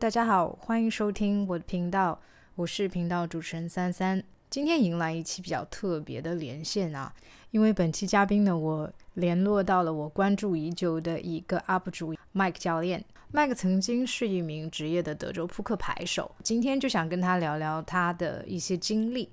[0.00, 2.18] 大家好，欢迎收听我的频道，
[2.54, 4.24] 我是频道主持人三三。
[4.48, 7.12] 今天迎来一期比较特别的连线啊，
[7.50, 13.04] 因为本期嘉宾呢，我联络到了我关注已久的一个 UP 主 Mike 教练。
[13.30, 19.28] Mike 曾经是一名职业的德州扑克牌手，今天就想跟他聊聊他的一些经历。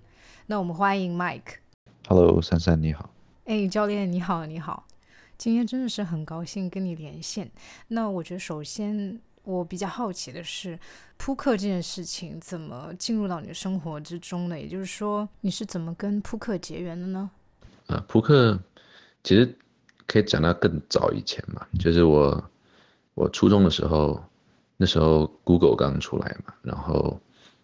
[0.47, 1.59] 那我们欢迎 Mike。
[2.09, 3.09] Hello，珊珊你好。
[3.45, 4.85] 哎，教练你好，你好。
[5.37, 7.49] 今天真的是很高兴跟你连线。
[7.87, 9.21] 那我觉得首先。
[9.47, 10.77] 我比较好奇的是，
[11.15, 14.59] 扑克这件事情怎么进入到你的生活之中的？
[14.59, 17.29] 也就是说，你是怎么跟扑克结缘的呢？
[17.87, 18.59] 啊，扑克
[19.23, 19.57] 其实
[20.05, 22.43] 可以讲到更早以前嘛，就是我
[23.13, 24.21] 我初中的时候，
[24.75, 27.17] 那时候 Google 刚出来嘛，然后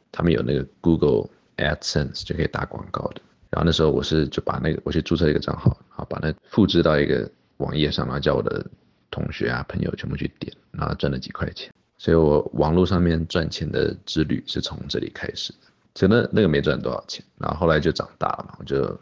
[0.09, 8.65] 他们有那个 Google AdSense 就可以打广告的，然后那时候我是就把那个我去注册一个账号，然后把那复制到一个网页上，然后叫我的。
[9.11, 11.71] 同学啊，朋友全部去点，然后赚了几块钱，
[12.03, 15.59] 所以我网络上面赚钱的之旅是从这里开始的。
[15.93, 18.99] 真的那个没赚多少钱，然后后来就长大了嘛，我就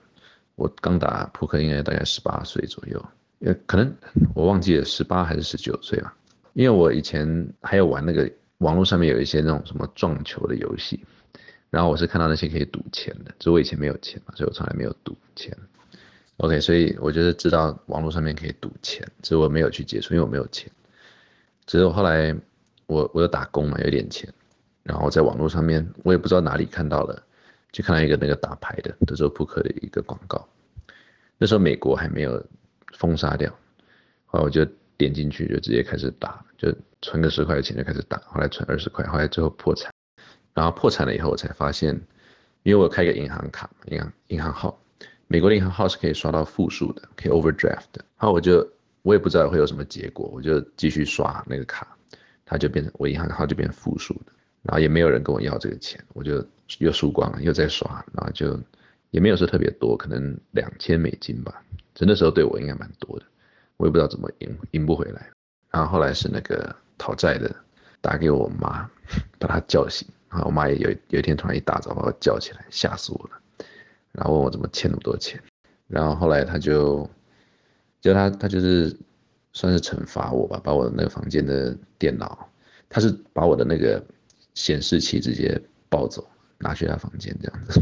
[0.54, 3.04] 我刚打扑克应该大概十八岁左右，
[3.40, 3.92] 也，可能
[4.36, 6.14] 我忘记了十八还是十九岁吧，
[6.54, 11.04] 因为我以前还有玩那个网络上面有一些那种什么撞球的游戏，
[11.72, 15.58] 然后我是看到那些可以赌钱的，只是我以前没有钱嘛，所以我从来没有赌钱。
[16.38, 20.72] OK，所以我就是知道网络上面可以赌钱，只是我没有去接触，因为我没有钱。
[21.66, 22.36] 只是我后来
[22.92, 24.28] 我我有打工嘛，有点钱，
[24.84, 27.23] 然后在网络上面我也不知道哪里看到了，
[27.72, 30.45] 就看到一个那个打牌的德州扑克的一个广告。
[31.38, 32.45] 那时候美国还没有
[32.92, 33.50] 封杀掉，
[34.25, 34.66] 后来我就
[34.98, 36.70] 点进去就直接开始打，就
[37.02, 39.89] 存个十块钱就开始打，后来存二十块，后来最后破产。
[40.53, 41.95] 然后破产了以后，我才发现，
[42.64, 44.78] 因为我开个银行卡，银行银行号。
[45.28, 48.03] 美国的银行号是可以刷到负数的，可以 overdraft 的。
[48.20, 48.70] 然后我就
[49.02, 51.98] 我也不知道会有什么结果，我就继续刷那个卡，
[52.52, 54.34] 它就变成我银行号就变负数的。
[54.64, 56.45] 然后也没有人跟我要这个钱，我就
[56.78, 58.60] 又输光了，又在刷，然后就
[59.10, 61.64] 也没有说特别多，可能两千美金吧。
[61.95, 63.26] 就那时候对我应该蛮多的，
[63.78, 65.30] 我也不知道怎么赢赢不回来。
[65.72, 67.56] 然后后来是那个讨债的
[68.02, 68.88] 打给我妈，
[69.40, 70.08] 把她叫醒。
[70.30, 73.66] 然后我妈也有有一天突然一大早把我叫起来，吓死我了。
[74.11, 75.42] 然后问我怎么欠那么多钱，
[75.88, 77.10] 然后后来他就，
[78.00, 78.95] 就他他就是
[79.54, 82.50] 算是惩罚我吧，把我的那个房间的电脑，
[82.89, 84.04] 他是把我的那个
[84.54, 87.82] 显示器直接抱走，拿去他房间这样子。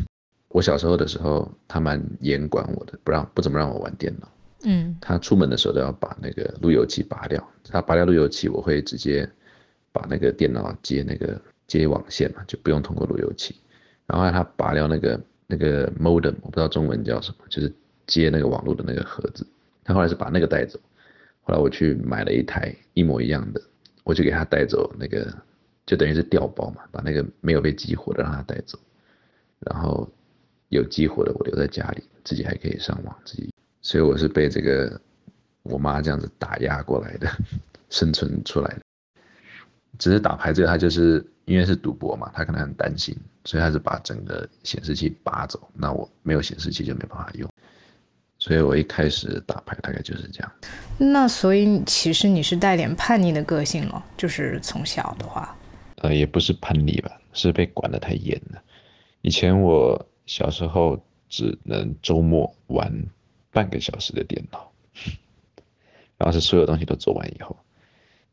[0.50, 4.28] 我小时候的时候，他蛮严管我的，不让不怎么让我玩电脑。
[4.63, 9.29] 嗯，他出门的时候都要把那个路由器拔掉，他拔掉路由器，我会直接
[9.91, 13.56] 把那个电脑接那个接网线嘛，就不用通过路由器。
[14.06, 15.19] 然后他拔掉那个。
[15.52, 17.74] 那个 modem 我不知道中文叫什么，就是
[18.06, 19.44] 接那个网络的那个盒子。
[19.84, 20.79] 他后来是把那个带走，
[21.44, 23.61] 后来我去买了一台一模一样的，
[24.03, 25.33] 我就给他带走那个，
[25.85, 28.77] 就等于是调包嘛，把那个没有被激活的让他带走，
[29.59, 30.07] 然后
[30.69, 33.51] 有激活的我留在家里，自己还可以上网自己。
[33.81, 34.99] 所以我是被这个
[35.63, 37.28] 我妈这样子打压过来的，
[37.89, 38.81] 生存出来的。
[39.97, 45.69] 只是打牌这个，他就是因为是赌博嘛，他可能很担心，所以他是把整个显示器拔走。
[45.73, 47.49] 那我没有显示器就没办法用，
[48.49, 50.51] 所以我一开始打牌大概就是这样。
[50.97, 55.55] 那所以其实你是带点叛逆的个性了，就是从小的话。
[55.97, 58.59] 呃，也不是叛逆吧，是被管得太严了。
[59.21, 62.91] 以前我小时候只能周末玩
[63.51, 64.71] 半个小时的电脑，
[66.17, 67.55] 然后是所有东西都做完以后。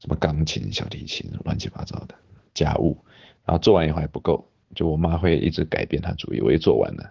[0.00, 2.14] 什么钢琴、小提琴，乱七八糟的
[2.54, 2.96] 家务，
[3.44, 6.40] 然后做完以后还不够，就我妈会一直改变她主意。
[6.40, 7.02] 我一做完了，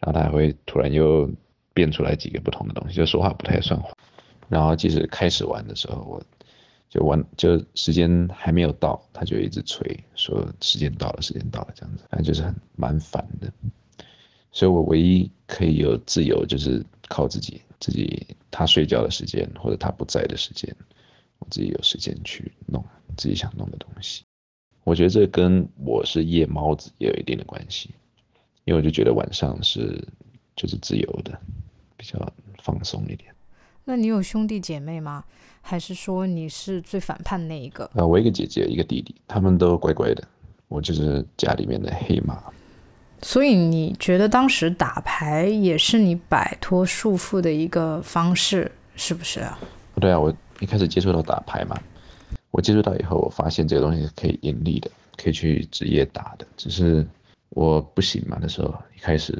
[0.00, 1.30] 然后她还会突然又
[1.74, 3.96] 变出来几个不同的东西，就说话不太算话。
[4.48, 6.22] 然后即使开始玩的时候，我
[6.88, 13.52] 就玩就时间还没有到，他就一直催说时间到了，时间到了这样子，反正就是很蛮烦的。
[14.50, 20.74] 所以我唯一可以有自由，就是靠自己，自己他睡觉的时间或者他不在的时间。
[21.38, 22.84] 我自己有时间去弄
[23.16, 24.22] 自己想弄的东西，
[24.84, 27.90] 我觉得这跟我是夜猫子也有一定的关系，
[28.64, 30.06] 因为我就觉得晚上是
[30.54, 31.40] 就是自由的，
[32.02, 32.32] 比较
[32.64, 33.32] 放松一点。
[33.84, 35.22] 那你有兄弟姐妹吗？
[35.60, 37.88] 还是说你是最反叛那一个？
[37.94, 40.26] 啊，我一个姐姐一个弟弟，他们都乖乖的，
[40.66, 42.42] 我就是家里面的黑马。
[43.22, 49.56] 所以你觉得当时打牌也是你摆脱束缚的一个方式，是不是啊？
[50.00, 50.34] 对啊，我。
[50.60, 51.76] 一开始接触到打牌嘛，
[52.52, 56.46] 我接触到以后，我发现这个东西是可以盈利的，可以去职业打的。
[56.56, 57.04] 只是
[57.48, 59.36] 我不行嘛，那时候一开始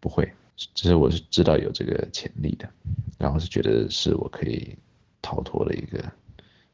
[0.00, 2.68] 不会，只是我是知道有这个潜力的，
[3.18, 4.76] 然后是觉得是我可以
[5.20, 6.02] 逃脱的一个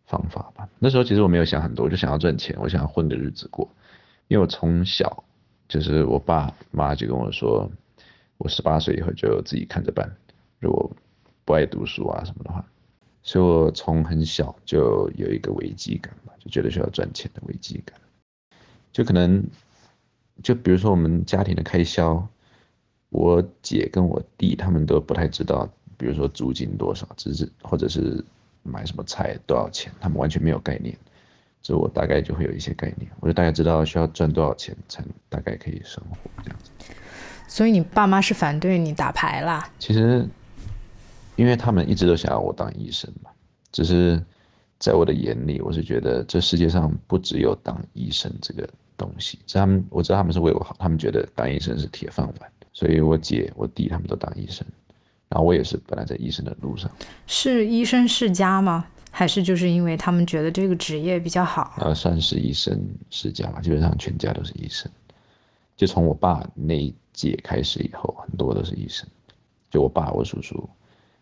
[0.06, 0.68] 方法吧。
[0.78, 3.68] 那时候其实我没有想很多，我就想要赚钱，我想要混个日子过。
[4.28, 5.24] 因为我从小
[5.68, 7.70] 就是我爸妈就跟我说，
[8.38, 10.10] 我十八岁以后就自己看着办，
[10.60, 10.90] 如果
[11.44, 12.64] 不爱读书啊什么的话，
[13.22, 17.98] 所以我从很小就有一个危机感嘛，就觉得需要赚钱的危机感。
[18.92, 19.44] 就可能
[20.42, 22.28] 就比如说我们家庭的开销，
[23.12, 28.24] 我姐跟我弟他们都不太知道，比如说租金多少，只是或者是
[28.62, 30.96] 买什么菜多少钱，他们完全没有概念。
[31.62, 36.70] 这我大概就会有一些概念，我就大概知道需要赚多少钱才大概可以生活这样子。
[37.46, 39.70] 所以你爸妈是反对你打牌啦？
[39.78, 40.26] 其实，
[41.36, 43.30] 因为他们一直都想要我当医生嘛，
[43.70, 44.20] 只是
[44.80, 49.38] 在我的眼里，我是觉得这世界上不只有当医生这个东西。
[49.52, 54.66] 他们我知道他们是为我好，他们觉得当医生是铁饭碗，所以我姐、我弟他们都当医生，
[55.28, 56.90] 然后我也是本来在医生的路上。
[57.26, 58.86] 是医生世家吗？
[59.14, 64.90] 还是就是因为他们觉得这个职业比较好，呃，算是医生世家吧，基本上全家都是医生。
[65.76, 69.06] 就从我爸那一届开始以后，很多都是医生。
[69.70, 70.66] 就我爸、我叔叔，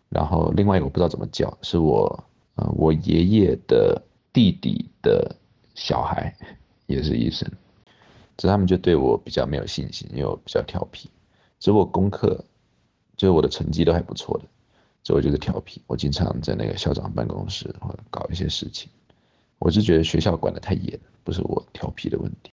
[0.07, 2.23] 然后另外一个我不知道怎么叫，是我
[2.55, 4.01] 呃我爷爷的
[4.31, 5.35] 弟弟的
[5.75, 6.33] 小孩
[6.87, 7.49] 也是医生。
[8.37, 11.09] 只是他们就对我比较没有信心，因为我比较调皮。
[11.61, 12.43] 只是我功课，
[13.15, 14.45] 就是我的成绩都还不错的。
[15.03, 18.89] 所以我就是调皮，我经常在那个校长办公室或者搞一些事情。
[19.59, 22.51] 我是觉得学校管得太严，不是我调皮的问题。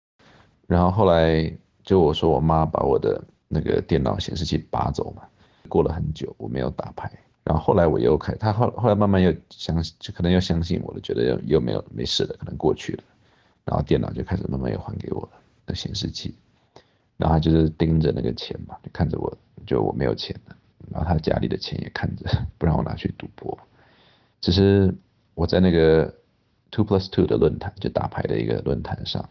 [0.69, 1.52] 然后后来
[1.82, 5.22] 就我说我妈把我的那个电脑显示器拔走嘛，
[5.69, 7.10] 过了很久我没有打牌。
[7.44, 13.02] 然后后来我又开，他后后来慢慢又相，就可能又相信我了，觉得又又没有没事的，可能过去了。
[13.64, 15.31] 然后电脑就开始慢慢又还给我了
[15.66, 16.37] 的显示器。
[17.23, 19.33] 然后就是盯着那个钱嘛，就看着我，
[19.65, 20.57] 就我没有钱了。
[20.91, 22.29] 然后他家里的钱也看着，
[22.59, 23.57] 不让我拿去赌博。
[24.41, 24.93] 只是
[25.35, 26.13] 我在那个
[26.73, 29.25] Two Plus Two 的论坛，就打牌的一个论坛上，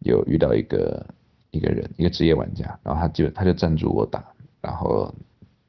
[0.00, 1.06] 有遇到一个
[1.52, 4.24] 一个人，一个职业玩家，然后他就他就赞助我打，
[4.60, 5.14] 然后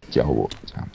[0.10, 0.90] 教我这样。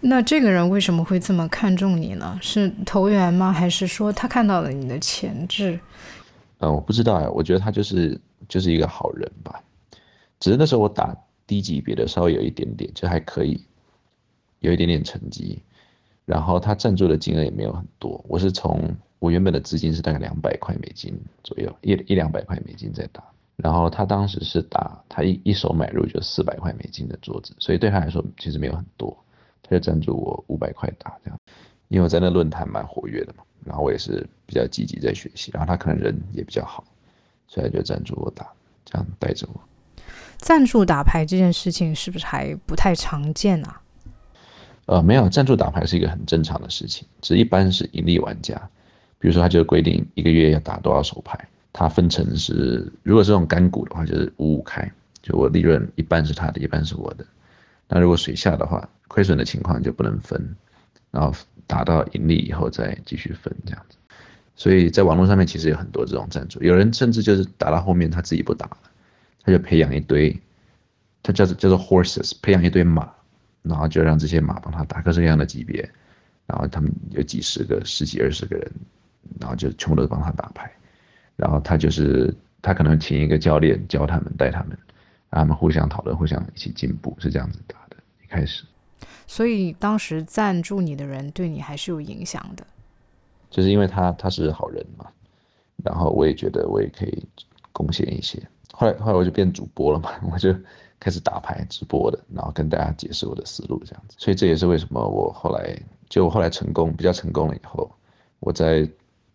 [0.00, 2.38] 那这个人为什么会这么看重你呢？
[2.40, 3.52] 是投缘吗？
[3.52, 5.80] 还是说他看到了你的潜质？
[6.58, 8.16] 嗯，我不知道啊，我觉得他就是
[8.48, 9.60] 就是一个好人吧。
[10.40, 11.16] 只是那时候我打。
[11.48, 13.64] 低级别的稍微有一点点，就还可以，
[14.60, 15.62] 有一点点成绩。
[16.26, 23.24] 然后他赞助的金额也没有很多，我是从我原本的资金是大概两百块美金左右，一一两百块美金在打。
[23.56, 29.16] 然后他当时是打他一一手买入就四百块美金的桌子，所以对他来说其实没有很多，
[29.62, 31.40] 他就赞助我五百块打这样。
[31.88, 36.84] 因为我在那论坛蛮活跃的嘛，然后我也是比较积极在学习，然后他可能人也比较好，
[37.46, 38.52] 所以他就赞助我打，
[38.84, 39.60] 这样带着我。
[40.38, 43.80] 赞助打牌这件事情是不是还不太常见啊？
[44.86, 48.54] 呃，没有，赞助打牌是一个很正常的事情，只一般是盈利玩家，
[49.18, 51.38] 比如说他就规定一个月要打多少手牌，
[51.72, 54.90] 他分成是，如果是这种干股的话，就是五五开，
[55.20, 57.26] 就我利润一半是他的，一半是我的。
[57.86, 60.56] 那如果水下的话，亏损的情况就不能分，
[61.10, 61.36] 然后
[61.66, 63.96] 打到盈利以后再继续分这样子。
[64.56, 68.78] 所以在网络上面其实有很多这种赞助，有人甚至就是打到后面他自己不打了。
[69.48, 70.38] 他就培养一堆，
[71.22, 73.10] 他叫做叫做 horses，培养一堆马，
[73.62, 75.80] 然后就让这些马帮他打各式各样的级别，
[76.44, 78.70] 然后他们有几十个、十几、二十个人，
[79.40, 80.70] 然后就全部都帮他打牌，
[81.34, 84.76] 然后他就是他可能请一个教练教他们、带他们，
[85.30, 87.96] 让他们互相讨论、互相一起进步，是这样子打的。
[88.22, 88.64] 一开始，
[89.26, 92.66] 所以当时赞助你的人对你还是有影响的，
[93.48, 95.06] 就是因为他他是好人嘛，
[95.82, 97.26] 然后我也觉得我也可以
[97.72, 98.38] 贡献一些。
[98.72, 100.54] 后来，后来我就变主播了嘛， 我就
[101.00, 104.16] 开始打牌直播的，然后跟大家解释我的思路这样子。
[104.18, 105.76] 所以这也是为什么我后来
[106.08, 107.90] 就我后来成功比较成功了以后，
[108.40, 108.88] 我在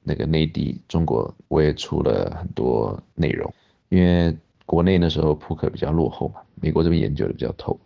[0.03, 3.53] 那个内地中国我也出了很多内容，
[3.89, 4.35] 因为
[4.65, 7.79] 国内那时候扑克比较落后嘛，美国这边研究的比较透，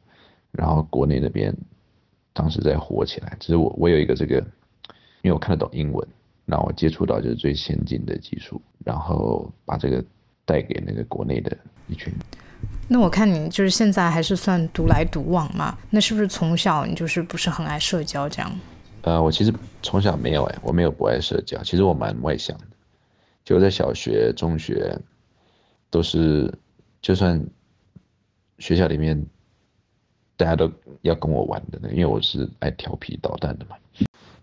[0.51, 1.55] 然后国内那边
[2.33, 3.35] 当时在火起来。
[3.39, 4.35] 只是我我有一个这个，
[5.21, 6.07] 因为我看得懂英文，
[6.45, 10.03] 然后我接触到就是最先进的技术，然后把这个。
[10.47, 11.55] 带给那个国内的
[11.87, 12.11] 一群。
[12.87, 15.77] 那我看你就是现在还是算独来独往嘛？
[15.89, 18.51] 那是不是从小你就是不是很爱社交这样？
[19.01, 22.63] 呃，我其实从小没有哎，我没有不爱社交，其实我蛮外向的。
[23.43, 24.97] 就在小学、中学，
[25.89, 26.51] 都是
[27.01, 27.45] 就算
[28.57, 29.21] 学校里面
[30.35, 33.75] 大家都要跟我玩的，因为我是爱调皮捣蛋的嘛。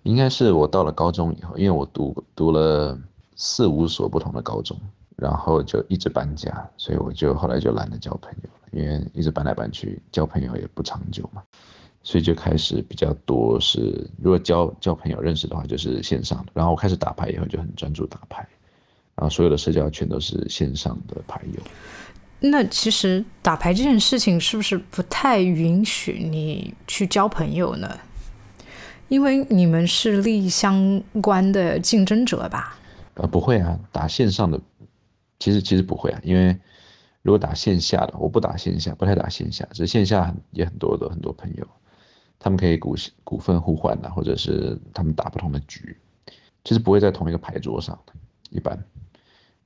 [0.03, 2.99] 应该是我到了高中以后，因为我读读了
[3.37, 4.79] 四五所不同的高中。
[5.17, 11.43] 然后就一直搬家，所以我就后来就懒得交朋友了，因为一直搬来搬去，交朋友也不长久嘛。
[12.03, 16.53] 所以就开始比较多是，如果交交朋友认识的话，就是线上的。
[16.53, 18.47] 然后我开始打牌以后就很专注打牌，
[19.15, 21.63] 然后所有的社交全都是线上的牌友。
[22.41, 27.99] 那其实打牌这件事情是不是不太允许你去交朋友呢？
[29.09, 32.77] 因为你们是利益相关的竞争者吧？
[33.15, 34.61] 呃，不会啊，打线上的
[35.45, 36.57] 其实其实不会啊，因为
[37.21, 41.69] 如果打线下的，我不打线下，不太打线下，只是线下也很多的很多朋友。
[42.39, 45.99] 他们可以股股份互换的，或者是他们打不同的局，
[46.65, 47.99] 就是不会在同一个牌桌上，
[48.49, 48.83] 一般。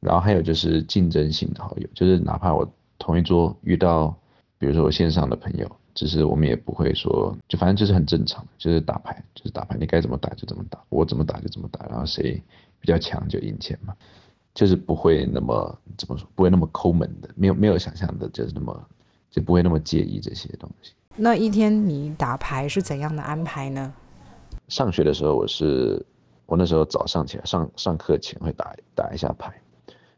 [0.01, 2.69] 然后还有就是竞争性的好友，就是哪怕我
[2.99, 4.19] 同一桌遇到，
[4.59, 12.43] 比如说我线上的朋友，只是我们也不会说，就反正就是很正常，就是打牌，就是打牌，你该怎么打就怎么打，我怎么打就怎么打，然后谁
[12.81, 13.95] 比较强就赢钱嘛，
[14.59, 18.77] 就是不会那么怎么说，不会那么抠门的，没有没有想象的，就是那么
[19.31, 20.95] 就不会那么介意这些东西。
[21.15, 23.95] 那一天你打牌是怎样的安排呢？
[24.67, 26.05] 上学的时候，我是
[26.45, 29.63] 我那时候早上起来上上课前会打打一下牌，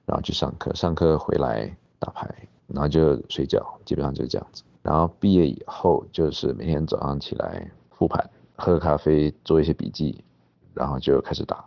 [0.07, 2.27] 然后去上课，上课回来打牌，
[2.67, 4.63] 然后就睡觉，基本上就是这样子。
[4.81, 10.25] 然后毕业以后，就是每天早上起来复盘，喝咖啡，做一些笔记，
[10.73, 11.63] 然后就开始打，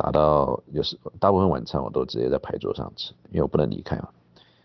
[0.00, 4.08] 打到有时大部分晚餐我都直接在牌桌上吃，因为我不能离开嘛。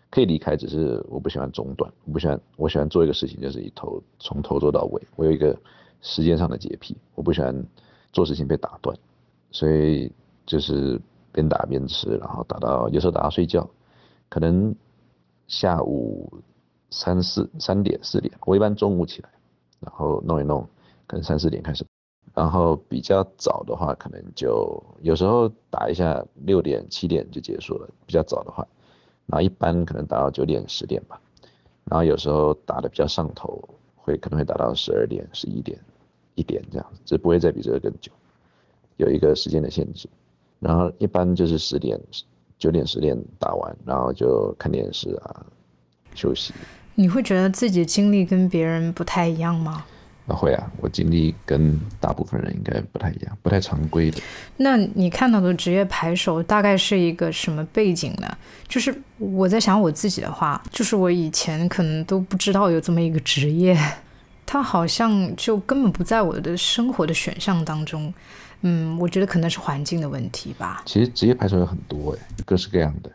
[0.08, 5.02] 可以离开，只是我不喜欢中断，我不喜欢，我喜欢做一个事情，就是一头从头做到尾。
[5.14, 5.54] 我有一个
[6.00, 7.66] 时间上的洁癖，我不喜欢
[8.12, 8.96] 做事情被打断，
[9.50, 10.10] 所以
[10.46, 10.98] 就是
[11.32, 13.68] 边打边吃，然后打到有时候打到睡觉，
[14.30, 14.74] 可能
[15.48, 16.32] 下午
[16.90, 19.28] 三四三点四点，我一般中午起来，
[19.80, 20.66] 然后弄一弄，
[21.06, 21.84] 可能三四点开始，
[22.36, 28.68] 然后比较早的话，可能就有时候打一下六点七点就结束了，比较早的话。
[29.24, 31.18] 然后一般可能打到九点十点吧，
[31.86, 33.66] 然后有时候打的比较上头，
[33.96, 35.78] 会可能会打到十二点、十一点、
[36.34, 38.12] 一点这样子，这不会再比这个更久，
[38.98, 40.06] 有一个时间的限制。
[40.60, 41.98] 然后一般就是十点、
[42.58, 45.46] 九点、十点打完，然后就看电视啊，
[46.14, 46.52] 休息。
[46.94, 49.86] 你会觉得自己经历跟别人不太一样吗？
[50.28, 54.20] 那会啊，我经历跟大部分人应该不太一样，不太常规的。
[54.56, 58.36] 那你看到的职业牌手大概是一个什么背景呢？
[58.66, 63.78] 就是我在想我自己的话，就是我以前可能都不知道有这么一个职业，
[64.44, 68.12] 它好像就根本不在我的生活的选项当中。
[68.62, 70.82] 嗯，我觉得可能是环境的问题吧。
[70.86, 73.10] 其实职业牌手有很多哎，各式各样的。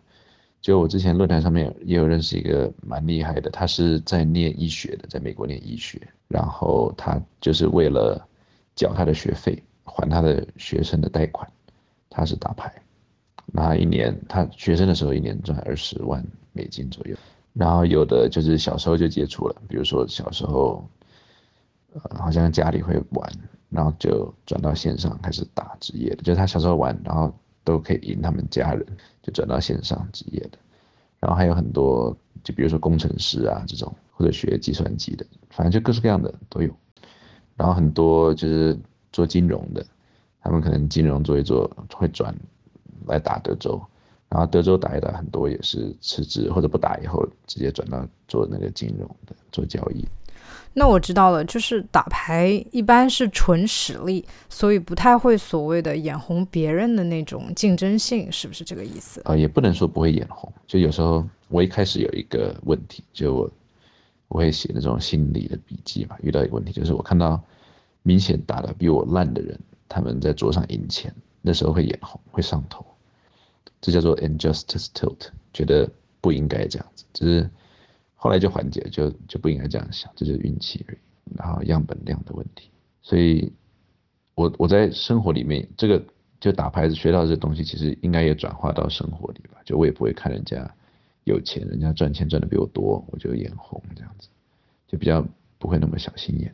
[0.62, 8.24] 就我之前论坛上面也有认识一个蛮厉害的，他是在念医学的，在美国念医学，然后他就是为了
[8.76, 11.52] 缴他的学费，还他的学生的贷款，
[12.12, 12.72] 他是打牌，
[13.48, 17.16] 那一年他学生的时候一年赚二十万美金左右，
[17.54, 20.88] 然后有的就是小时候就接触了，比如说小时候，
[21.94, 23.28] 呃，好像家里会玩，
[23.70, 27.34] 然后就转到线上开始打职业的，就是他小时候玩，然后。
[27.64, 28.84] 都可以赢他们家人，
[29.22, 30.58] 就转到线上职业的，
[31.20, 36.74] 然后还有很多，就比如说工程师啊这种，或者学计算机的，反正就各式各样的都有。
[37.56, 38.78] 然后很多就是
[39.12, 39.86] 做金融的，
[40.42, 42.36] 他们可能金融做一做会转
[43.06, 43.80] 来打德州，
[44.30, 50.04] 然后德州打一打，很多也是辞职或者不打以后直接转到做那个金融的做交易。
[50.74, 59.22] 那我知道了，就是打牌一般是纯实力，所以不太会所谓的眼红别人的那种竞争性，是不是这个意思？
[59.26, 63.52] 呃，也不能说不会眼红，就有时候我一开始有一个问题，就我
[64.30, 67.42] 我会写那种心理的笔记嘛，遇到一个问题就是我看到
[68.04, 69.60] 明显打的比我烂的人，
[69.90, 72.86] 他们在桌上赢钱，那时候会眼红，会上头，
[73.82, 75.90] 这叫做 injustice tilt，觉得
[76.22, 77.50] 不应该这样子，只是。
[78.24, 80.86] 后来就缓解，就就不应该这样想，这就是运气，
[81.36, 82.70] 然后样本量的问题。
[83.02, 83.52] 所以，
[84.36, 86.06] 我我在生活里面，这个
[86.40, 89.60] 就打牌子学到这东西，其实应该也转化到生活里吧。
[89.66, 90.72] 就我也不会看人家
[91.24, 94.30] 有钱，人家赚钱赚的比我多，我就眼红这样子，
[94.88, 95.26] 就比较
[95.58, 96.54] 不会那么小心眼。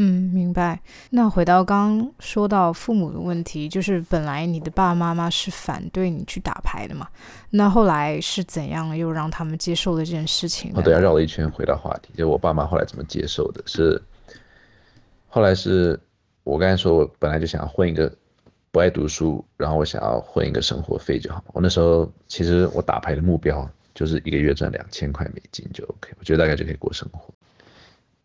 [0.00, 0.80] 嗯，明白。
[1.10, 7.08] 那回到刚刚说到父母的问题，就是本来你的爸爸妈妈是反对你去打牌的嘛？
[7.50, 10.70] 那后来是怎样又让他们接受了这件事情？
[10.76, 13.60] 我等下，绕了一圈回到话题，就我爸妈后来怎么接受的？
[13.66, 14.00] 是
[15.26, 15.98] 后来是
[16.44, 18.10] 我刚才说，我本来就想要混一个
[18.70, 21.42] 不爱读书，然后我想要混一个生活费就好。
[21.52, 27.34] 我那时候其实我打牌的目标就是一个月赚两千块美金就 OK，我觉得大概就可以过生活。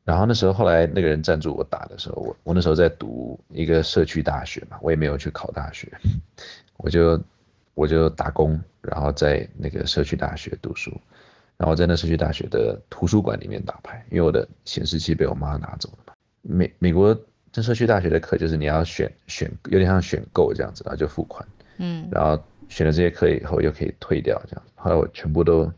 [0.06, 5.92] 然后那时候，后来那个人赞助我打的时候，我我那时候在读一个社区大学嘛，我也没有去考大学，
[6.78, 7.22] 我就
[7.74, 10.92] 我就打工，然后在那个社区大学读书，
[11.56, 16.14] 然后在那社区大学的图书馆里面打牌，因为我的显示器被我妈拿走了嘛。
[16.42, 17.18] 美美国
[17.54, 24.64] 这社区大学的课就是你要选选，有点像选购这样子，然后就付款，嗯，然后选了这些课以后又可以退掉这样。
[24.76, 25.72] 后来我全部都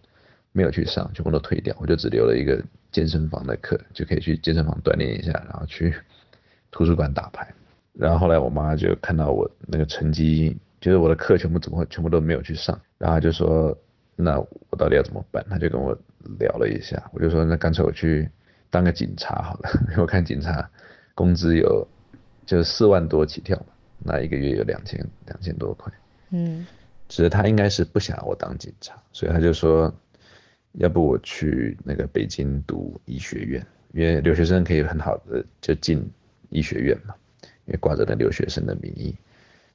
[0.51, 2.60] 没有去上，全部都退掉，我就只留了一个
[2.96, 5.94] 健身房的课，就可以去健身房锻炼一下，然后去
[6.72, 7.54] 图书馆打牌。
[7.92, 13.78] 然后后来我妈就看到我那个成绩，就是我的课全部怎么会全部都没有去上，然后就说
[14.16, 15.46] 那我到底要怎么办？
[15.50, 15.92] 她就跟我
[16.40, 18.30] 聊了一下，我就说那干脆我去
[18.70, 20.70] 当个警察好了， 因为我看警察
[21.16, 21.86] 工资有
[22.46, 23.66] 就是四万多起跳嘛，
[24.00, 25.92] 那一个月有两千两千多块，
[26.30, 26.66] 嗯，
[27.10, 29.94] 只是她应该是不想要我当警察，所以她就说
[30.77, 36.08] 要不我去那个北京读医学院，因为留学生可以很好的就进
[36.50, 37.13] 医学院嘛。
[37.67, 39.15] 因为挂着那留学生的名义，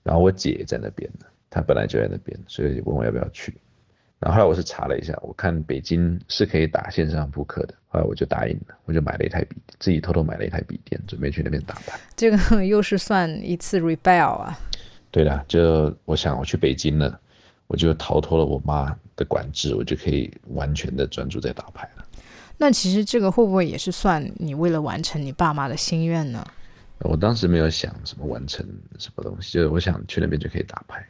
[0.05, 3.53] 然后我姐也在那边呢，她本来就在那边，所以问我要不要去。
[4.21, 11.99] 然后后来我是查了一下，我看北京是可以打线上扑克的，后来我就答应了，我就买了一台笔，自己偷偷买了一台笔电，准备去那边打牌。
[12.15, 14.57] 这个又是算一次 rebel 啊？
[15.11, 17.19] 对的，就我想我去北京了，
[17.67, 22.07] 我就逃脱了我妈的管制，我就可以完全的专注在打牌了。
[22.57, 26.43] 那其实这个会不会也是算你为了完成你爸妈的心愿呢？
[27.01, 28.67] 我当时没有想什么完成
[28.99, 31.07] 什么东西，就是我想去那边就可以打牌，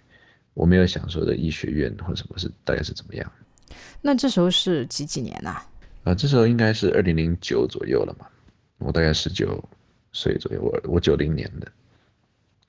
[0.55, 3.33] 我没有想说的医学院或什么是大概是怎么样。
[4.03, 5.63] 那这时候是几几年呐？
[6.05, 8.27] 啊，这时候应该是二零零九左右了嘛，
[8.79, 9.63] 我大概十九
[10.13, 11.71] 岁左右，我我九零年的，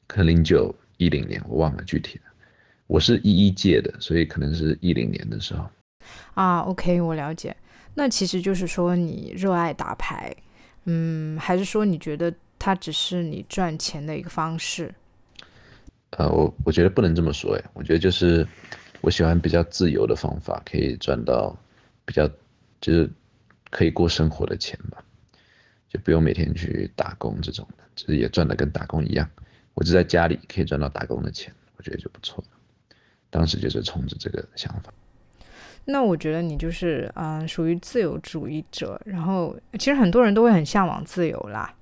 [0.08, 2.24] 可能零九一零年我忘了具体的，
[2.92, 5.66] 我是一一届的，所以可能是一零年的时候。
[6.34, 7.56] 啊，OK，我了解。
[7.94, 10.36] 那其实就是说你热爱打牌，
[10.84, 12.34] 嗯，还是说你觉得？
[12.64, 14.94] 它只是你赚钱的一个方式，
[16.12, 18.48] 呃，我我觉得不能这么说哎，我觉得就是
[19.02, 21.58] 我喜欢比较自由的方法，可以赚到
[22.06, 22.28] 比较
[22.80, 23.10] 就是
[23.72, 25.04] 可以过生活的钱吧，
[25.90, 29.28] 就不用每天去打工这种的，就是也赚的跟打工一样，
[29.74, 32.50] 我就在家里可以赚到打工的钱，我觉得就不错了。
[33.32, 34.94] 当时就是冲着这个想法。
[35.86, 41.74] 那我觉得你就是嗯，属于自由主义者，然后其实很多人都会很向往自由啦。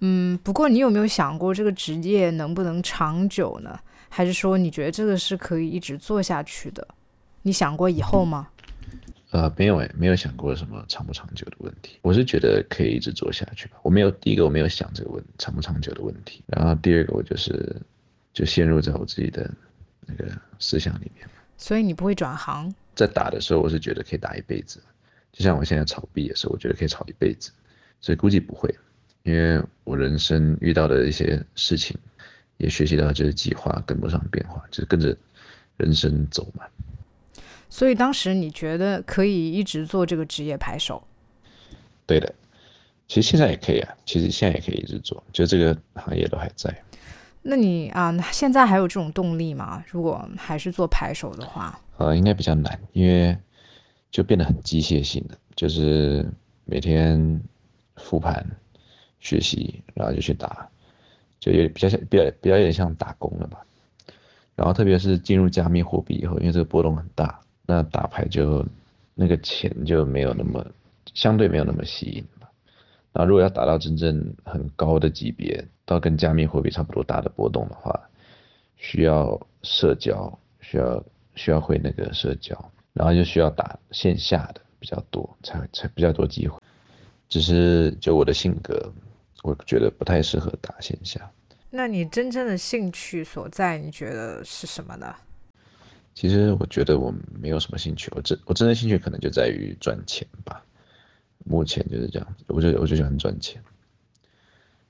[0.00, 3.80] 嗯，不过你有没有想过这个职业能不能长久呢？
[4.10, 6.86] 还是说你觉得这个是可以一直做下去的？
[7.42, 8.48] 你想过以后吗？
[9.30, 11.98] 呃，没有诶，没有想过什么长不长久的问题。
[12.02, 13.76] 我是觉得可以一直做下去吧。
[13.82, 16.42] 我没有第一个我没有想这个问长不长久的问题。
[16.46, 17.76] 然后第二个我就是
[18.32, 19.50] 就陷入在我自己的
[20.06, 21.28] 那个思想里面。
[21.58, 22.72] 所以你不会转行？
[22.94, 24.80] 在打的时候，我是觉得可以打一辈子。
[25.32, 27.50] 就像我现在炒币的时候，我觉得可以炒一辈子。
[28.00, 28.74] 所以估计不会。
[29.22, 31.98] 因为我人生遇到的一些事情，
[32.58, 35.16] 也学习到就是计划跟不上变化，就是跟着
[35.76, 36.64] 人生走嘛。
[37.68, 41.02] 所以当时你觉得可以一直做这个职业牌手？
[42.06, 42.32] 对的，
[43.08, 46.84] 其实现在也可以啊，其实现在也可以一直做，就这个行业都还在。
[47.48, 49.84] 那你啊，现在还有这种动力吗？
[49.88, 51.78] 如果还是做牌手的话？
[51.96, 53.36] 呃，应该比较难，因为
[54.10, 56.28] 就变得很机械性的，就是
[56.64, 57.40] 每天
[57.96, 58.44] 复盘。
[59.18, 60.68] 学习，然后就去打，
[61.40, 63.58] 就有比较像比较比较有点像打工了吧。
[64.54, 68.64] 然后特别是进入加密货币以后，因为这个波动很大，那打牌就
[69.14, 70.64] 那个钱就没有那么
[71.12, 72.24] 相对没有那么吸引
[73.16, 73.20] 吧。
[73.20, 77.98] 然后如果要达到真正很高的级别，到跟加密货币差不多大的波动的话，
[78.76, 82.56] 需要社交，需要需要会那个社交，
[82.92, 86.60] 然后就需要打线下的比较多，才才比较多机会。
[87.28, 88.92] 只是就我的性格。
[89.42, 91.20] 我觉得不太适合打线下。
[91.70, 95.14] 那你真正的兴趣所在，你觉得是什么呢？
[96.14, 100.64] 其实我觉得我没有什么兴趣，我真我真的兴趣可能就在于赚钱吧。
[101.48, 103.62] 目前就是这样子，我就我就喜欢赚钱。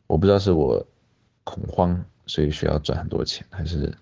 [0.06, 0.84] 我不知道是我
[1.44, 3.92] 恐慌，所以需要赚很多钱，还是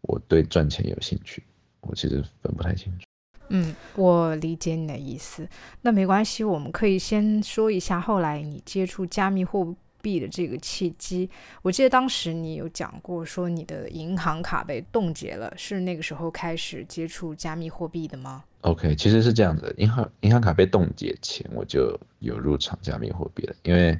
[0.00, 1.42] 我对赚钱有兴趣，
[1.80, 3.06] 我其实分不太清楚。
[3.48, 5.48] 嗯，我理解你的意思。
[5.80, 9.72] 那没关系，我们可以先说一下后来你接触加密货
[10.06, 11.28] 币的这个契机。
[11.62, 23.98] 我记得当时你有讲过，说你的银行卡被冻结了，是那个时候开始接触加密货币的吗？OK，其实是这样子，银行银行卡被冻结前我就有入场加密货币了，因为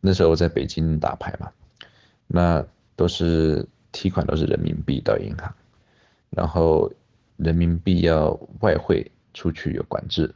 [0.00, 1.48] 那时候我在北京打牌嘛，
[2.26, 5.54] 那都是提款都是人民币到银行，
[6.30, 6.92] 然后。
[7.36, 10.32] 人民币要外汇出去有管制，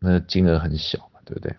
[0.00, 1.54] 那金额很小嘛，对不对？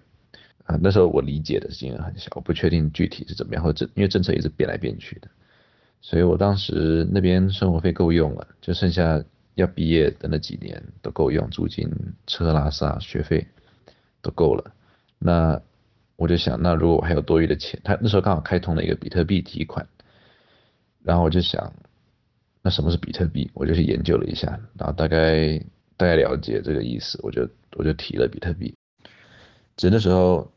[0.82, 5.28] 那时候我理解的金额很小，我不确定具体是怎么样，或者因为政策也是变来变去的，
[6.02, 9.24] 所以我当时那边生活费够用了，就剩下
[9.56, 11.90] 要毕业的那几年都够用，租金、
[12.28, 13.48] 车拉萨、学费
[14.22, 14.74] 都够了。
[15.20, 15.62] 那
[16.16, 19.88] 我就想，那如果我还有多余的钱，他那时候刚好开通了一个比特币提款，
[21.04, 21.74] 然后我就想，
[22.62, 23.50] 那什么是比特币？
[23.54, 25.58] 我就去研究了一下，然后大概
[25.98, 28.74] 大概了解这个意思，我就我就提了比特币。
[29.78, 30.52] 只那时候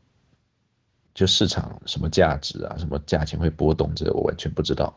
[1.15, 4.95] 就市场什么价值啊，什么价钱会波动，这个我完全不知道。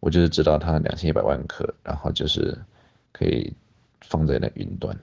[0.00, 2.58] 我就是知道它两千一百万颗，然后就是
[3.12, 3.54] 可以
[4.00, 4.98] 放在那云端。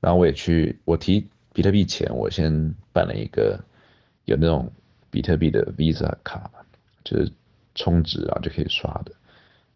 [0.00, 3.62] 然后我也去，我提比特币前，我先办了一个
[4.24, 4.72] 有那种
[5.10, 6.50] 比特币的 Visa 卡，
[7.04, 7.30] 就是
[7.74, 9.12] 充值啊就可以刷的。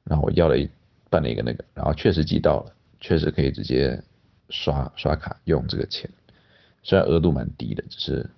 [0.04, 0.66] 然后我要了一
[1.10, 4.02] 办了一个那个，然后确实寄到了，确实可以直接
[4.48, 6.08] 刷刷卡用这个钱，
[6.82, 8.30] 虽然额度蛮低的，只是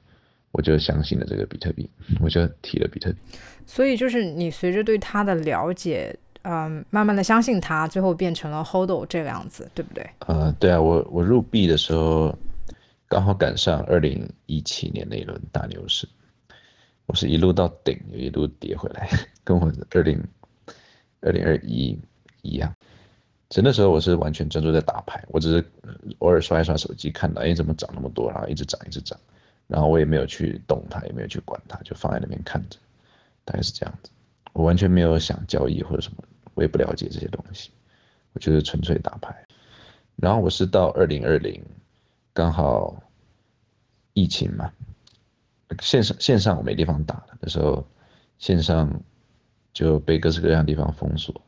[0.55, 1.87] 我就相信了这个比特币，
[2.23, 3.19] 我就提了比特币。
[3.67, 6.19] 所以就是你随着对它的了解。
[6.47, 10.07] 嗯，慢慢的相信它，最后变成了 Hodl 这个样子，对不对？
[10.27, 12.39] 呃，对啊，我我入币的时候
[13.09, 16.07] 刚好赶上二零一七年那一轮大牛市，
[17.07, 19.09] 我是一路到顶，一路跌回来，
[19.43, 20.23] 跟我二零
[21.23, 21.99] 二零二一
[22.43, 22.71] 一样。
[23.49, 25.65] 其实那时候我是完全专注在打牌，我只是
[26.19, 29.19] 偶尔刷一刷手机，看到哎怎么涨那么多，然后一直涨一直涨，
[29.67, 32.79] 然后我也没有去动它，也没有去管它，就放在那边看着，
[33.45, 34.11] 大概是这样子。
[34.53, 36.23] 我完全没有想交易或者什么。
[36.55, 37.73] 我也不了解这些东西，
[38.33, 39.45] 我就是纯粹打牌。
[40.15, 41.61] 然后我是到二零二零，
[42.33, 43.03] 刚好
[44.13, 44.73] 疫情嘛，
[45.81, 47.85] 线上线上我没地方打了，那时候
[48.39, 49.03] 线上
[49.73, 51.43] 就被各式各样的地方封锁，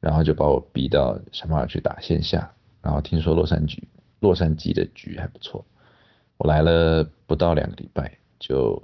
[0.00, 2.50] 然后就把我逼到想办法去打线下。
[2.80, 3.82] 然后听说洛杉矶
[4.20, 5.62] 洛杉矶的局还不错，
[6.38, 8.82] 我来了不到两个礼拜，就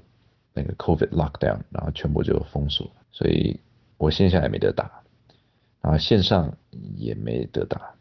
[0.52, 3.58] 那个 COVID lockdown，然后全部就封锁，所以
[3.96, 5.00] 我线下也没得打。
[5.80, 6.56] 然后，线上
[6.96, 7.94] 也没得打，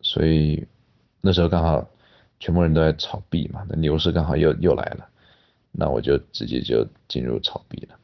[0.00, 0.66] 所以
[1.20, 1.86] 那时候刚好
[2.40, 5.06] 全部人都在炒币嘛，那牛市刚好又又来了，
[5.70, 7.96] 那我就直接就进入炒币了。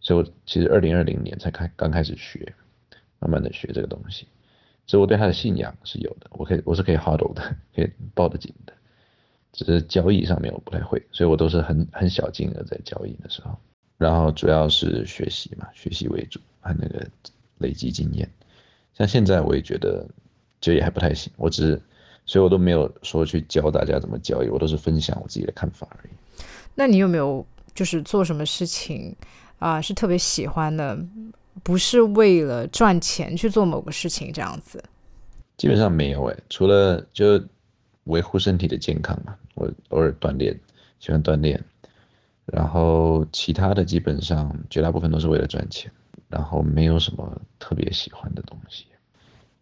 [0.00, 2.54] 所以我其实二零二零年才开刚开始学，
[3.18, 4.28] 慢慢的学这个东西。
[4.86, 8.74] 所以我对他的信仰是有的，我可以我是可以 hold 的，可以抱得紧的，
[9.56, 13.56] 只是交易上面我不太会，所以我都是很很小金额在交易的时候，
[13.96, 17.04] 然后主要是学习嘛，学习为主，和那个
[17.58, 18.30] 累积经验。
[18.92, 20.06] 像现在我也觉得，
[20.60, 21.32] 就也还不太行。
[21.36, 21.82] 我只是，
[22.26, 26.44] 所以我都没有说去教大家怎么交易，我都是分享我自己的看法而已。
[26.74, 29.16] 那你有没有就是做什么事情
[29.58, 30.98] 啊是特别喜欢的，
[31.62, 34.84] 不是为了赚钱去做某个事情这样子？
[35.56, 37.42] 基本上没有诶，除了就
[38.06, 40.58] 维护身体的健康嘛，我偶尔锻炼，
[40.98, 41.62] 喜欢锻炼，
[42.44, 45.92] 然后其他的基本上绝大部分都是为了赚钱。
[46.28, 48.86] 然后没有什么特别喜欢的东西，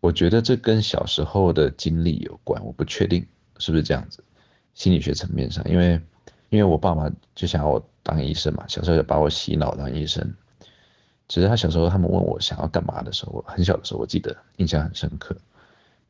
[0.00, 3.26] 我觉得这跟小时候的经历有关，我不确定
[3.58, 4.24] 是不是这样子。
[4.72, 6.00] 心理学层面上，因为
[6.48, 10.34] 因为我爸妈就想要我当医生嘛，小时候就把我洗脑当医生。
[11.28, 15.36] 其实他小时候他们问我想要干嘛的时候，我很小的时候我记得印象很深刻，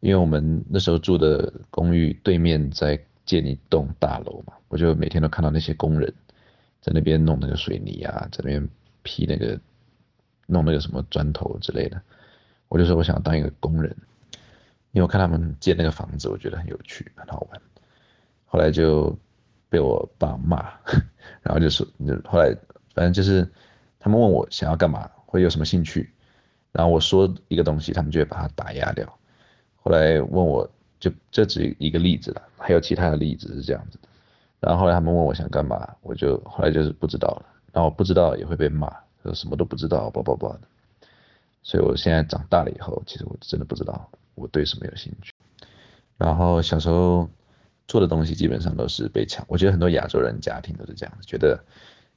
[0.05, 6.13] 因为我们那时候住的公寓对面在建一栋大楼嘛，我就每天都看到那些工人
[6.83, 8.69] 在那边弄那个水泥啊，在那边
[9.03, 9.59] 劈那个。
[10.47, 11.99] 弄那个什么砖头之类的，
[12.69, 13.97] 我就说我想当一个工人，
[14.93, 17.59] 因为我看他们建那个房子，我觉得很有趣，很好玩。
[18.45, 19.19] 后来就
[19.71, 20.71] 被我爸骂，
[21.41, 21.83] 然后就是，
[22.27, 22.55] 后来
[22.93, 23.51] 反正就是
[23.99, 26.13] 他们问我想要干嘛，会有什么兴趣，
[26.73, 29.19] 然后我说一个东西，他们就会把它打压掉。
[29.85, 30.69] 后来问我
[30.99, 34.09] 就这只一个例子了，还有其他的例子是这样子的。
[34.59, 38.91] 然后后来他们问我想干嘛，我就后来就是不知道了，然后不知道也会被骂。
[39.23, 40.61] 说什么都不知道，叭叭叭的，
[41.63, 45.33] 所以我现在长大了以后，其实我真的不知道我对什么有兴趣。
[46.19, 47.27] 然后小时候
[47.89, 51.59] 做的东西基本上都是被抢，我觉得很多亚洲人家庭都是这样子，觉得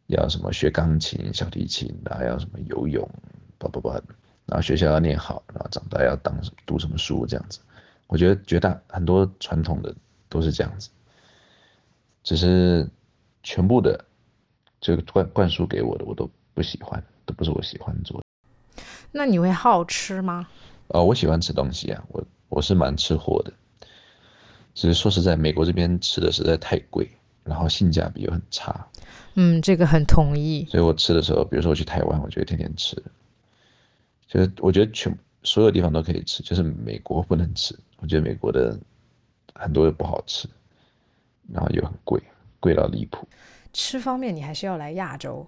[0.07, 3.09] 要什么学钢琴、小提琴，然后要什么游泳，
[3.57, 4.01] 叭叭叭，
[4.47, 7.59] 然后学校要念好，然后长大要当读什么书这样子。
[8.07, 9.93] 我觉得绝大很多传统的
[10.27, 10.89] 都是这样子，
[12.23, 12.89] 只是
[13.43, 14.03] 全部的
[14.81, 16.27] 这个灌灌输给我的，我都。
[16.57, 18.83] 不喜欢，都不是我喜欢做的。
[19.11, 20.47] 那你会好吃吗？
[20.87, 23.53] 呃，我喜欢吃东西啊，我我是蛮吃货的。
[24.73, 27.11] 只是说实在，美国这边吃的实在太贵，
[27.43, 28.87] 然后性价比又很差。
[29.35, 30.65] 嗯，这个很同意。
[30.67, 32.95] 所以我吃的时候，比如说我去台湾，我就会天天吃。
[34.27, 37.77] 就是我觉得全所有地方都可以吃，就是美国不能吃。
[37.97, 38.77] 我觉得美国的
[39.55, 40.47] 很多又不好吃，
[41.51, 42.21] 然后又很贵，
[42.59, 43.27] 贵到离谱。
[43.73, 45.47] 吃方面，你还是要来亚洲。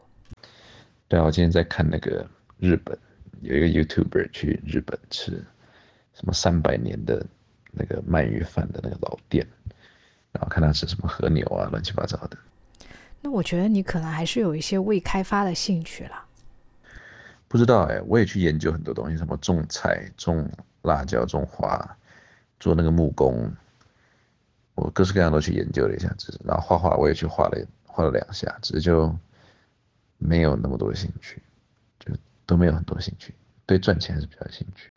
[1.07, 2.25] 对啊，我今天在看那个
[2.57, 2.97] 日本，
[3.41, 5.43] 有一个 YouTuber 去日本吃
[6.13, 7.25] 什么三百年的
[7.71, 9.45] 那个鳗鱼饭的那个老店，
[10.31, 12.37] 然后看他吃什么和牛啊，乱七八糟的。
[13.21, 16.25] 那我觉得你可能还是有一些未开发的兴趣啦。
[17.49, 20.47] 不知道哎，我也去研究很多东西，什么种菜、种
[20.83, 21.97] 辣椒、种花，
[22.59, 23.51] 做那个木工，
[24.75, 27.57] 我各式各样都去研究了一下，只是然后画画我也去画了
[27.87, 29.13] 画了两下，只是就
[30.19, 31.41] 没有那么多兴趣，
[31.99, 32.13] 就
[32.45, 33.33] 都没有很多兴趣，
[33.65, 34.91] 对赚钱还是比较兴趣。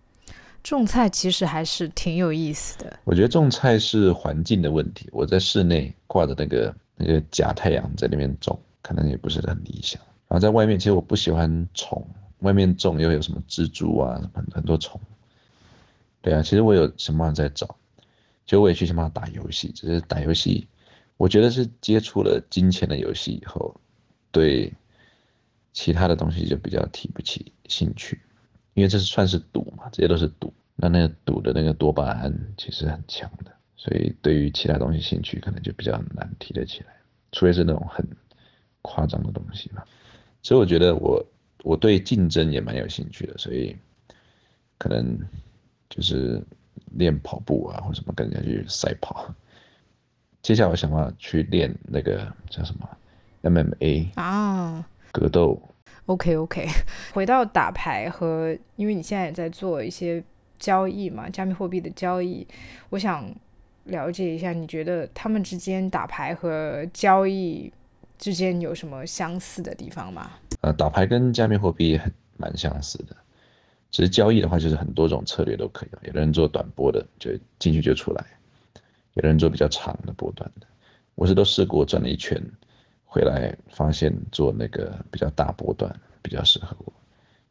[0.62, 3.00] 种菜其实还是挺有意思的。
[3.04, 10.00] 我觉得种菜是环境的问题，我在室内挂着那个那个假太阳在那边种，可能也不是很理想。
[10.28, 12.06] 然后在外面，其实我不喜欢虫。
[12.42, 15.00] 外面种又有什么蜘蛛啊，很很多虫。
[16.20, 17.76] 对啊，其实我有想办法在找，
[18.46, 20.68] 就我也去想办法打游戏，只是打游戏，
[21.16, 23.80] 我觉得是接触了金钱的游戏以后，
[24.30, 24.72] 对
[25.72, 28.20] 其他的东西就比较提不起兴趣，
[28.74, 36.94] 因为这是算是赌嘛，这些都是赌，那那个赌的那个多巴胺其实很强的，所以对于其他东西兴趣可能就比较难提得起来，
[37.32, 38.06] 除非是那种很
[38.82, 39.84] 夸张的东西吧。
[40.40, 41.26] 所以我觉得我。
[41.62, 43.76] 我对竞争也蛮有兴趣的，所以
[44.78, 45.18] 可能
[45.88, 46.42] 就是
[46.92, 49.32] 练跑步啊，或什么跟人家去赛跑。
[50.42, 52.88] 接下来我想要去练那个叫什么
[53.42, 55.60] MMA 啊，格斗。
[56.06, 56.66] OK OK，
[57.14, 60.22] 回到打牌和，因为你现在也在做一些
[60.58, 62.44] 交易嘛，加密货币的交易，
[62.90, 63.32] 我想
[63.84, 67.72] 了解一下，你觉得他们之间打牌和交易
[68.18, 70.32] 之间有什么相似的地方吗？
[70.62, 73.16] 呃，打牌跟加密货币很蛮相似的，
[73.90, 75.88] 只是交易的话，就是很多种策略都可以。
[76.06, 78.24] 有的人做短波的，就进去就出来；
[79.14, 80.66] 有的人做比较长的波段的。
[81.16, 82.40] 我是都试过转了一圈，
[83.04, 86.92] 回来发现做那个比较大波段比较适合我。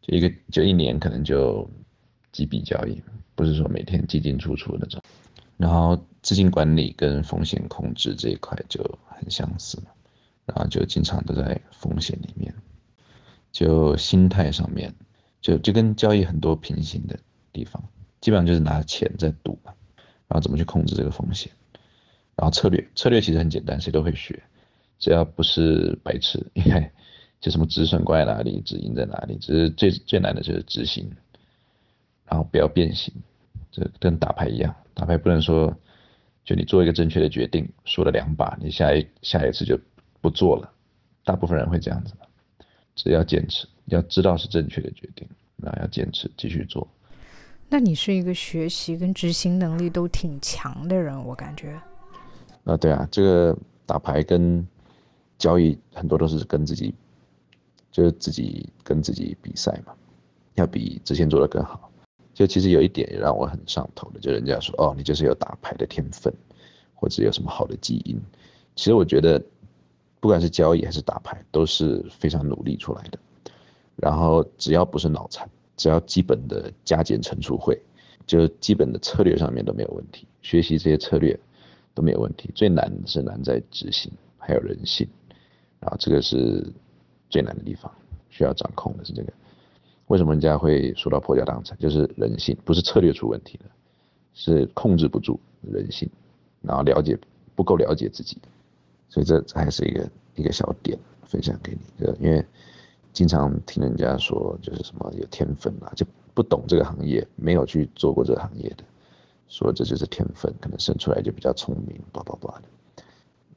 [0.01, 1.69] 就一个就一年可能就
[2.31, 3.01] 几笔交易，
[3.35, 5.01] 不是说每天进进出出那种。
[5.57, 9.77] 然后资金管理跟风险控制这一块就很相似，
[10.45, 12.53] 然后就经常都在风险里面。
[13.51, 14.95] 就心态上面，
[15.41, 17.19] 就就跟交易很多平行的
[17.51, 17.83] 地方，
[18.21, 19.73] 基本上就是拿钱在赌嘛，
[20.27, 21.51] 然后怎么去控制这个风险，
[22.35, 24.41] 然后策略策略其实很简单，谁都会学，
[24.99, 26.91] 只要不是白痴，应该
[27.39, 31.11] 就什么止损挂在哪里，止盈在哪里，只是最最难的就是执行，
[32.25, 33.13] 然后不要变形，
[33.71, 35.75] 这跟打牌一样，打牌不能说
[36.45, 39.77] 就你做一个正确的决定，输了两把，你下一下一次就
[40.21, 40.71] 不做了，
[41.25, 42.13] 大部分人会这样子。
[42.95, 46.87] 只要坚持，要知道是正确的决定，那要坚持继续做。
[47.69, 51.81] 那你是一个学习跟执行能力都挺强的人，我感觉。
[52.65, 54.67] 啊，对啊，这个打牌跟
[55.37, 56.93] 交易很多都是跟自己，
[57.91, 59.93] 就是自己跟自己比赛嘛，
[60.55, 61.89] 要比之前做的更好。
[62.33, 66.33] 就其实有一点也让我很上头的，就人家说哦，你就是有打牌的天分，
[66.93, 68.19] 或者有什么好的基因。
[68.75, 69.41] 其实我觉得。
[70.21, 73.19] 不管是交易还是打牌，都是非常努力出来的。
[73.97, 77.77] 然后只要不是脑残，只要基本的加减乘除会，
[78.25, 80.27] 就基本的策略上面都没有问题。
[80.41, 81.37] 学习这些策略
[81.93, 82.49] 都没有问题。
[82.55, 85.07] 最难的是难在执行，还有人性。
[85.79, 86.71] 然后这个是
[87.29, 87.91] 最难的地方，
[88.29, 89.33] 需要掌控的是这个。
[90.07, 93.71] 为什么人家会说到破家当产，就是人性，不是策略出问题了，
[94.33, 96.07] 是控制不住人性，
[96.61, 97.17] 然后了解
[97.55, 98.37] 不够了解自己。
[99.11, 102.43] 所以这还是一个一个小点分享给你，就因为
[103.11, 108.85] 经常听人家说就是什么有天分啊，就不懂这个行业，没有去做过这个行业的，
[109.49, 113.03] 说这就是天分，可能生出来就比较聪明，叭叭叭的，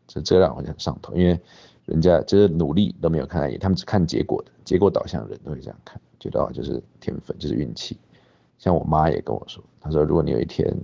[0.09, 1.41] 这这让我很上头，因为
[1.87, 7.97] 人家就是努力都没有看在眼，他们只看结果的，结果导向人都会这样看，觉得就是天分就是运气。
[8.59, 10.77] 像我妈也跟我说，她说如果你有一天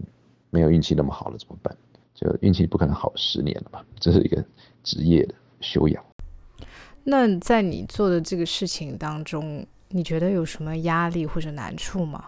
[0.51, 1.77] 没有运气那么好了怎么办？
[2.21, 4.45] 就运气不可能好十年了嘛，这是一个
[4.83, 6.05] 职业的修养。
[7.03, 12.27] 那在你做的这个事情当中，你觉得有什么压力或者难处吗？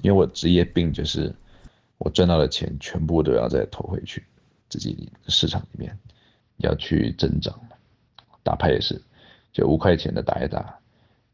[0.00, 1.34] 因为我职业病就是
[1.98, 4.22] 我赚到的钱全部都要再投回去
[4.68, 5.98] 自己市场里面，
[6.58, 7.52] 要去增长。
[8.44, 9.02] 打牌也是，
[9.52, 10.78] 就五块钱的打一打，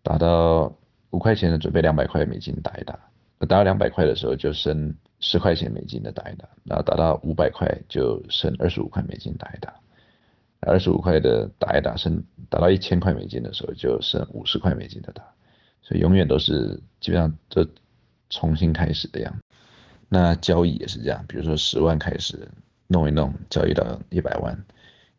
[0.02, 0.74] 打到
[1.10, 2.98] 五块钱的准备两百块美金打一打，
[3.40, 4.94] 打到两百块的时候就升。
[5.20, 9.74] 十块钱美金的打一打，然后打到五百块就剩二十五块美金打一打，
[10.60, 15.22] 二十五块的打一打剩打到一千块美金的时候就剩五十块美金的打，
[15.82, 17.66] 所以永远都是基本上都
[18.30, 19.40] 重新开始的样子。
[20.08, 22.48] 那交易也是这样，比如说十万开始
[22.86, 24.64] 弄一弄，交易到一百万，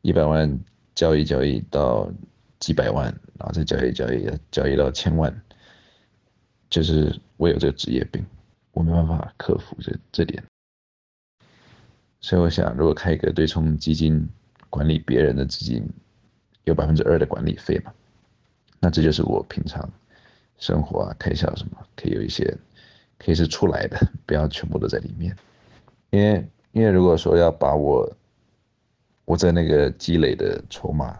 [0.01, 0.59] 一百万
[0.95, 2.09] 交易交易到
[2.59, 3.05] 几百万，
[3.37, 5.41] 然后再交易交易交易到千万，
[6.69, 8.25] 就是我有这个职业病。
[8.79, 10.41] 我没办法克服这这点，
[12.21, 14.25] 所以我想，如果开一个对冲基金，
[14.69, 15.85] 管理别人的资金，
[16.63, 17.91] 有百分之二的管理费嘛，
[18.79, 19.91] 那这就是我平常
[20.59, 22.57] 生活啊开销什么可以有一些
[23.17, 25.35] 可以是出来的，不要全部都在里面，
[26.11, 28.09] 因为因为如果说要把我
[29.25, 31.19] 我在那个积累的筹码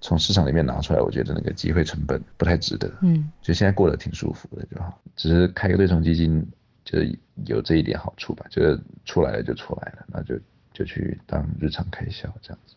[0.00, 6.42] 从市场里面拿出来，我觉得那个机会成本不太值得，嗯，就现在过得挺舒服的就好，只是开个对冲基金
[6.90, 6.98] 就
[7.46, 10.34] 有这一点好处吧，就是出来了就出来了，那就
[10.72, 12.74] 就去当日常开销这样子。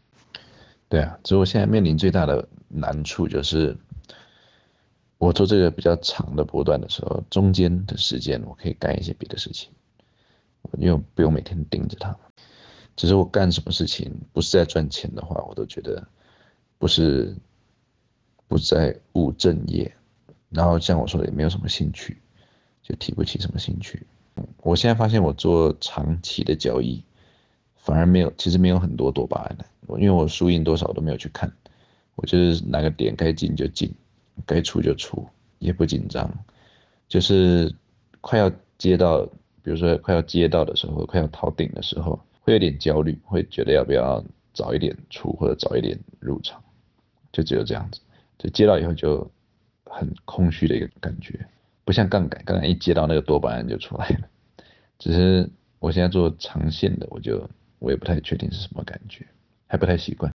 [0.87, 3.75] 对啊，只是我现在面临最大的难处就是，
[5.17, 9.71] 我做这个比较长的波段的时候，中间的时间我可以干一些别的事情，
[10.77, 12.15] 因为不用每天盯着它。
[12.95, 16.07] 只是我干什么事情不是在赚钱的话，我都觉得
[16.77, 17.35] 不是
[18.47, 19.91] 不在务正业，
[20.49, 22.21] 然后像我说的也没有什么兴趣，
[22.83, 24.05] 就提不起什么兴趣。
[24.61, 27.03] 我现在发现我做长期的交易，
[27.75, 29.65] 反而没有，其实没有很多多巴胺的。
[29.87, 31.51] 我因为我输赢多少都没有去看，
[32.15, 33.93] 我就是哪个点该进就进，
[34.45, 35.27] 该出就出，
[35.59, 36.29] 也不紧张。
[37.07, 37.73] 就是
[38.21, 39.25] 快要接到，
[39.61, 46.63] 比如说快要接到的时候，快要逃顶的时候，会有点焦虑，会觉得要不要早一点出或者早一点入场，
[47.31, 47.99] 就只有这样子。
[48.39, 49.29] 就接到以后就
[49.85, 51.45] 很空虚的一个感觉，
[51.85, 54.29] 不像杠杆，杠杆一接到那个多巴胺就出来了。
[54.99, 59.25] 只是我现在做长线的，我就我也不太确定是什么感觉，
[59.67, 60.31] 还不太习惯。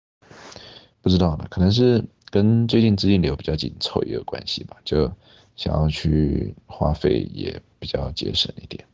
[1.02, 5.12] 不知道呢，可能是跟最近资金流比较紧凑也有关系吧，就
[5.56, 8.86] 想要去花费也比较节省一点，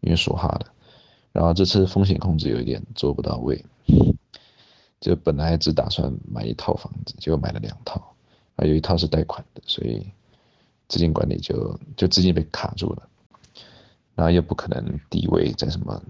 [0.00, 0.66] 因为说哈的。
[1.32, 3.64] 然后这次风险控制有一点做不到位，
[5.00, 8.14] 就本来只打算买一套房子，结果买了两套，
[8.56, 10.04] 啊有一套是贷款的，所以
[10.92, 13.08] 资金管理就就资金被卡住了，
[14.14, 16.02] 然后又不可能低位在什么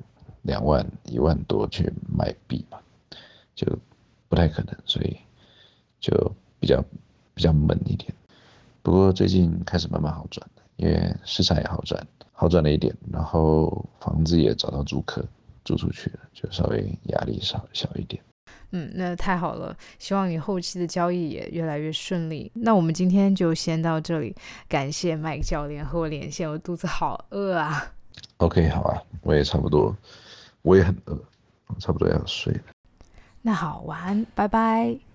[0.43, 2.81] 两万一万多去买币嘛，
[3.55, 3.65] 就
[4.29, 5.17] 不太可能，所以
[6.01, 6.11] 就
[6.59, 6.85] 比较
[7.33, 8.13] 比较闷一点。
[8.83, 15.25] 不过最近开始慢慢好转了，因为市场也好转，好转了一点，然后房子也找到租客
[15.65, 18.21] 租出去了，就稍微压力少小一点。
[18.71, 22.51] 嗯，那太好了，希望你后期的交易也越来越顺利。
[22.55, 24.35] 那我们今天就先到这里，
[24.69, 27.93] 感谢麦克教练和我连线，我肚子好饿啊。
[28.39, 29.97] OK，好啊，我也差不多，
[30.63, 31.19] 我也很饿，
[31.67, 32.61] 我差不多要睡了。
[33.43, 35.12] 那好，晚安，拜拜。